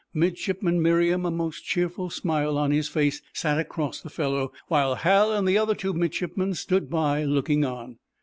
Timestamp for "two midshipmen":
5.75-6.55